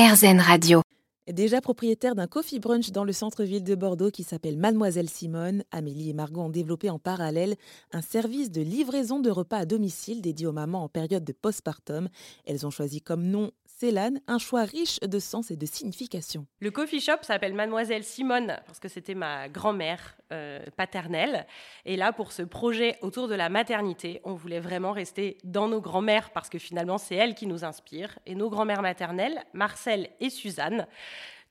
RZN 0.00 0.40
Radio. 0.40 0.80
Déjà 1.30 1.60
propriétaire 1.60 2.14
d'un 2.14 2.26
coffee 2.26 2.58
brunch 2.58 2.90
dans 2.90 3.04
le 3.04 3.12
centre-ville 3.12 3.62
de 3.62 3.74
Bordeaux 3.74 4.10
qui 4.10 4.22
s'appelle 4.22 4.56
Mademoiselle 4.56 5.10
Simone, 5.10 5.62
Amélie 5.72 6.08
et 6.08 6.14
Margot 6.14 6.40
ont 6.40 6.48
développé 6.48 6.88
en 6.88 6.98
parallèle 6.98 7.54
un 7.92 8.00
service 8.00 8.50
de 8.50 8.62
livraison 8.62 9.20
de 9.20 9.28
repas 9.30 9.58
à 9.58 9.66
domicile 9.66 10.22
dédié 10.22 10.46
aux 10.46 10.52
mamans 10.52 10.84
en 10.84 10.88
période 10.88 11.22
de 11.22 11.34
postpartum. 11.34 12.08
Elles 12.46 12.66
ont 12.66 12.70
choisi 12.70 13.02
comme 13.02 13.24
nom 13.24 13.50
Célane, 13.80 14.20
un 14.26 14.36
choix 14.36 14.64
riche 14.64 15.00
de 15.00 15.18
sens 15.18 15.50
et 15.50 15.56
de 15.56 15.64
signification. 15.64 16.46
Le 16.60 16.70
coffee 16.70 17.00
shop 17.00 17.22
s'appelle 17.22 17.54
Mademoiselle 17.54 18.04
Simone 18.04 18.58
parce 18.66 18.78
que 18.78 18.88
c'était 18.88 19.14
ma 19.14 19.48
grand-mère 19.48 20.18
euh, 20.32 20.62
paternelle. 20.76 21.46
Et 21.86 21.96
là, 21.96 22.12
pour 22.12 22.32
ce 22.32 22.42
projet 22.42 22.98
autour 23.00 23.26
de 23.26 23.34
la 23.34 23.48
maternité, 23.48 24.20
on 24.24 24.34
voulait 24.34 24.60
vraiment 24.60 24.92
rester 24.92 25.38
dans 25.44 25.66
nos 25.66 25.80
grand-mères 25.80 26.28
parce 26.28 26.50
que 26.50 26.58
finalement, 26.58 26.98
c'est 26.98 27.14
elles 27.14 27.34
qui 27.34 27.46
nous 27.46 27.64
inspirent. 27.64 28.18
Et 28.26 28.34
nos 28.34 28.50
grand-mères 28.50 28.82
maternelles, 28.82 29.42
Marcel 29.54 30.10
et 30.20 30.28
Suzanne, 30.28 30.86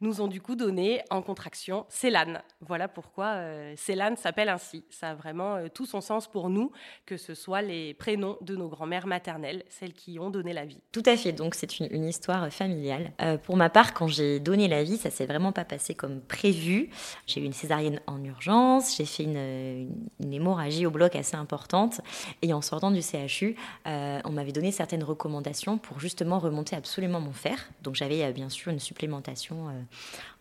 nous 0.01 0.21
ont 0.21 0.27
du 0.27 0.41
coup 0.41 0.55
donné 0.55 1.01
en 1.09 1.21
contraction 1.21 1.85
Célane. 1.89 2.41
Voilà 2.61 2.87
pourquoi 2.87 3.33
euh, 3.35 3.75
s'appelle 4.15 4.49
ainsi. 4.49 4.83
Ça 4.89 5.09
a 5.09 5.15
vraiment 5.15 5.55
euh, 5.55 5.67
tout 5.73 5.85
son 5.85 6.01
sens 6.01 6.27
pour 6.27 6.49
nous, 6.49 6.71
que 7.05 7.17
ce 7.17 7.33
soit 7.33 7.61
les 7.61 7.93
prénoms 7.93 8.37
de 8.41 8.55
nos 8.55 8.69
grand-mères 8.69 9.07
maternelles, 9.07 9.63
celles 9.69 9.93
qui 9.93 10.19
ont 10.19 10.29
donné 10.29 10.53
la 10.53 10.65
vie. 10.65 10.81
Tout 10.91 11.03
à 11.05 11.17
fait, 11.17 11.31
donc 11.31 11.55
c'est 11.55 11.79
une, 11.79 12.05
histoire 12.09 12.49
familiale. 12.49 13.11
Euh, 13.21 13.37
pour 13.37 13.57
ma 13.57 13.69
part, 13.69 13.93
quand 13.93 14.07
j'ai 14.07 14.39
donné 14.39 14.67
la 14.67 14.83
vie, 14.83 14.97
ça 14.97 15.09
s'est 15.09 15.25
vraiment 15.25 15.51
pas 15.51 15.65
passé 15.65 15.93
comme 15.93 16.21
prévu. 16.21 16.89
J'ai 17.27 17.41
eu 17.41 17.43
une 17.43 17.53
césarienne 17.53 17.99
en 18.07 18.23
urgence, 18.23 18.95
j'ai 18.97 19.05
fait 19.05 19.23
une, 19.23 19.89
une, 20.19 20.33
hémorragie 20.33 20.85
au 20.85 20.91
bloc 20.91 21.15
assez 21.15 21.35
importante, 21.35 22.01
et 22.41 22.53
en 22.53 22.61
sortant 22.61 22.91
du 22.91 23.01
CHU, 23.01 23.55
on 23.85 24.31
m'avait 24.31 24.51
donné 24.51 24.71
certaines 24.71 25.03
recommandations 25.03 25.77
pour 25.77 25.99
justement 25.99 26.39
remonter 26.39 26.75
absolument 26.75 27.19
mon 27.19 27.33
fer. 27.33 27.69
Donc 27.83 27.95
j'avais 27.95 28.31
bien 28.33 28.49
sûr 28.49 28.71
une 28.71 28.79
supplémentation 28.79 29.67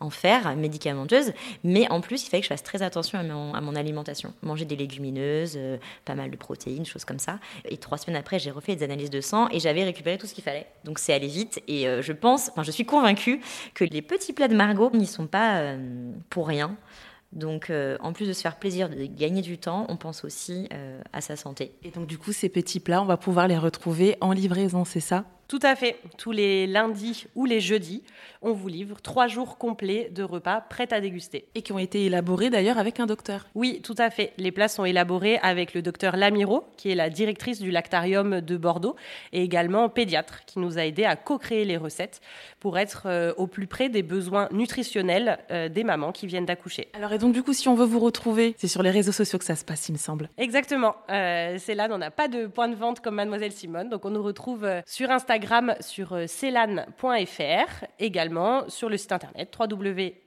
en 0.00 0.10
fer, 0.10 0.54
médicamenteuse, 0.56 1.32
mais 1.64 1.90
en 1.90 2.00
plus, 2.00 2.24
il 2.24 2.30
fallait 2.30 2.40
que 2.40 2.44
je 2.44 2.52
fasse 2.52 2.62
très 2.62 2.82
attention 2.82 3.18
à 3.18 3.22
mon, 3.60 3.74
alimentation. 3.74 4.32
Manger 4.42 4.64
des 4.64 4.76
légumineuses, 4.76 5.54
euh, 5.56 5.76
pas 6.04 6.14
mal 6.14 6.30
de 6.30 6.36
protéines, 6.36 6.86
choses 6.86 7.04
comme 7.04 7.18
ça. 7.18 7.38
Et 7.64 7.76
trois 7.76 7.98
semaines 7.98 8.16
après, 8.16 8.38
j'ai 8.38 8.50
refait 8.50 8.76
des 8.76 8.84
analyses 8.84 9.10
de 9.10 9.20
sang 9.20 9.48
et 9.50 9.60
j'avais 9.60 9.84
récupéré 9.84 10.18
tout 10.18 10.26
ce 10.26 10.34
qu'il 10.34 10.44
fallait. 10.44 10.66
Donc 10.84 10.98
c'est 10.98 11.12
allé 11.12 11.26
vite 11.26 11.62
et 11.68 11.88
euh, 11.88 12.02
je 12.02 12.12
pense, 12.12 12.50
enfin 12.50 12.62
je 12.62 12.70
suis 12.70 12.84
convaincue 12.84 13.40
que 13.74 13.84
les 13.84 14.02
petits 14.02 14.32
plats 14.32 14.48
de 14.48 14.56
Margot 14.56 14.90
n'y 14.94 15.06
sont 15.06 15.26
pas 15.26 15.58
euh, 15.58 16.12
pour 16.30 16.48
rien. 16.48 16.76
Donc, 17.32 17.70
en 18.00 18.14
plus 18.14 18.26
de 18.26 18.32
se 18.32 18.40
faire 18.40 18.56
plaisir, 18.56 18.88
de 18.88 19.04
gagner 19.04 19.42
du 19.42 19.58
temps, 19.58 19.84
on 19.90 19.98
pense 19.98 20.24
aussi 20.24 20.66
à 21.12 21.20
sa 21.20 21.36
santé. 21.36 21.74
Et 21.82 21.90
donc, 21.90 22.06
du 22.06 22.16
coup, 22.16 22.32
ces 22.32 22.48
petits 22.48 22.80
plats, 22.80 23.02
on 23.02 23.04
va 23.04 23.18
pouvoir 23.18 23.48
les 23.48 23.58
retrouver 23.58 24.16
en 24.22 24.32
livraison, 24.32 24.86
c'est 24.86 25.00
ça? 25.00 25.26
Tout 25.48 25.60
à 25.62 25.74
fait. 25.76 25.96
Tous 26.18 26.30
les 26.30 26.66
lundis 26.66 27.24
ou 27.34 27.46
les 27.46 27.58
jeudis, 27.58 28.02
on 28.42 28.52
vous 28.52 28.68
livre 28.68 29.00
trois 29.00 29.28
jours 29.28 29.56
complets 29.56 30.10
de 30.14 30.22
repas 30.22 30.60
prêts 30.60 30.92
à 30.92 31.00
déguster. 31.00 31.46
Et 31.54 31.62
qui 31.62 31.72
ont 31.72 31.78
été 31.78 32.04
élaborés 32.04 32.50
d'ailleurs 32.50 32.76
avec 32.76 33.00
un 33.00 33.06
docteur. 33.06 33.46
Oui, 33.54 33.80
tout 33.82 33.94
à 33.96 34.10
fait. 34.10 34.34
Les 34.36 34.52
plats 34.52 34.68
sont 34.68 34.84
élaborés 34.84 35.38
avec 35.38 35.72
le 35.72 35.80
docteur 35.80 36.18
Lamiro, 36.18 36.64
qui 36.76 36.90
est 36.90 36.94
la 36.94 37.08
directrice 37.08 37.60
du 37.60 37.70
lactarium 37.70 38.42
de 38.42 38.56
Bordeaux, 38.58 38.94
et 39.32 39.42
également 39.42 39.88
pédiatre, 39.88 40.44
qui 40.44 40.58
nous 40.58 40.76
a 40.76 40.84
aidé 40.84 41.04
à 41.04 41.16
co-créer 41.16 41.64
les 41.64 41.78
recettes 41.78 42.20
pour 42.60 42.76
être 42.76 43.04
euh, 43.06 43.32
au 43.38 43.46
plus 43.46 43.66
près 43.66 43.88
des 43.88 44.02
besoins 44.02 44.48
nutritionnels 44.52 45.38
euh, 45.50 45.70
des 45.70 45.82
mamans 45.82 46.12
qui 46.12 46.26
viennent 46.26 46.46
d'accoucher. 46.46 46.88
Alors, 46.92 47.14
et 47.14 47.18
donc, 47.18 47.32
du 47.32 47.42
coup, 47.42 47.54
si 47.54 47.68
on 47.68 47.74
veut 47.74 47.86
vous 47.86 48.00
retrouver, 48.00 48.54
c'est 48.58 48.68
sur 48.68 48.82
les 48.82 48.90
réseaux 48.90 49.12
sociaux 49.12 49.38
que 49.38 49.46
ça 49.46 49.56
se 49.56 49.64
passe, 49.64 49.88
il 49.88 49.92
me 49.92 49.98
semble. 49.98 50.28
Exactement. 50.36 50.94
Euh, 51.10 51.56
c'est 51.58 51.74
là, 51.74 51.88
on 51.90 51.96
n'a 51.96 52.10
pas 52.10 52.28
de 52.28 52.46
point 52.46 52.68
de 52.68 52.74
vente 52.74 53.00
comme 53.00 53.14
Mademoiselle 53.14 53.52
Simone, 53.52 53.88
donc 53.88 54.04
on 54.04 54.10
nous 54.10 54.22
retrouve 54.22 54.68
sur 54.84 55.10
Instagram 55.10 55.37
sur 55.80 56.12
euh, 56.12 56.26
celan.fr, 56.26 57.84
également 57.98 58.68
sur 58.68 58.88
le 58.88 58.96
site 58.96 59.12
internet 59.12 59.56
www.celan.fr 59.58 60.18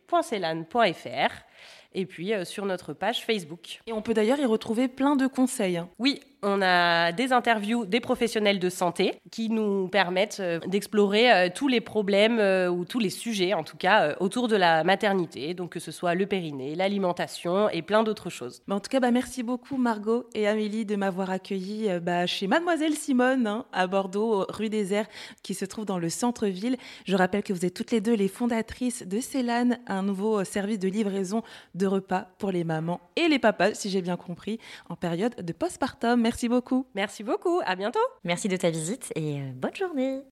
et 1.94 2.06
puis 2.06 2.34
euh, 2.34 2.46
sur 2.46 2.66
notre 2.66 2.94
page 2.94 3.26
Facebook. 3.26 3.82
Et 3.88 3.94
on 3.94 4.02
peut 4.02 4.14
d'ailleurs 4.14 4.40
y 4.40 4.46
retrouver 4.46 4.88
plein 4.88 5.16
de 5.16 5.28
conseils. 5.28 5.78
Hein. 5.78 5.90
Oui, 6.00 6.22
on 6.44 6.62
a 6.62 7.12
des 7.12 7.34
interviews 7.34 7.86
des 7.86 8.00
professionnels 8.00 8.60
de 8.60 8.70
santé 8.70 9.20
qui 9.32 9.50
nous 9.50 9.88
permettent 9.88 10.40
euh, 10.40 10.60
d'explorer 10.68 11.32
euh, 11.32 11.50
tous 11.54 11.68
les 11.68 11.82
problèmes 11.82 12.40
ou 12.72 12.86
tous 12.86 13.00
les 13.00 13.10
sujets, 13.10 13.54
en 13.54 13.64
tout 13.64 13.78
cas, 13.78 14.16
autour 14.20 14.48
de 14.48 14.56
la 14.56 14.84
maternité, 14.84 15.54
donc 15.54 15.72
que 15.72 15.80
ce 15.80 15.92
soit 15.92 16.16
le 16.16 16.26
périnée, 16.26 16.76
l'alimentation 16.76 17.70
et 17.70 17.82
plein 17.82 18.04
d'autres 18.04 18.30
choses. 18.30 18.64
en 18.70 18.80
tout 18.80 18.90
cas, 18.90 19.00
bah, 19.00 19.12
merci 19.12 19.44
beaucoup 19.44 19.78
Margot 19.78 20.26
et 20.34 20.48
Amélie 20.48 20.86
de 20.86 20.96
m'avoir 20.96 21.30
accueilli 21.30 21.90
bah, 22.02 22.26
chez 22.26 22.48
Mademoiselle 22.48 22.94
Simone 22.94 23.48
hein, 23.48 23.66
à 23.72 23.88
Bordeaux, 23.88 24.46
rue 24.50 24.70
des 24.70 24.94
Airs, 24.94 25.08
qui 25.44 25.54
se 25.54 25.66
trouve 25.66 25.86
dans 25.86 26.00
le 26.00 26.10
centre-ville. 26.10 26.78
Je 27.06 27.16
rappelle 27.16 27.44
que 27.44 27.54
vous 27.54 27.66
êtes 27.66 27.74
toutes 27.74 27.92
les 27.92 28.02
deux 28.02 28.16
les 28.16 28.28
fondatrices 28.28 29.06
de 29.06 29.20
Célane, 29.20 29.80
un 29.88 30.04
nouveau 30.04 30.44
service 30.44 30.80
de 30.80 30.88
livraison 30.88 31.44
de 31.76 31.88
repas 31.88 32.28
pour 32.38 32.52
les 32.52 32.64
mamans 32.64 33.02
et 33.16 33.28
les 33.28 33.40
papas, 33.40 33.74
si 33.74 33.90
j'ai 33.90 34.02
bien 34.02 34.18
compris, 34.18 34.60
en 34.90 34.96
période 34.96 35.36
de 35.36 35.54
postpartum. 35.54 36.22
Merci 36.22 36.31
beaucoup. 36.50 36.86
Merci 36.96 37.24
beaucoup. 37.24 37.62
À 37.66 37.76
bientôt. 37.76 38.00
Merci 38.24 38.48
de 38.48 38.58
ta 38.58 38.70
visite 38.70 39.12
et 39.16 39.40
euh, 39.40 39.52
bonne 39.56 39.76
journée. 39.76 40.20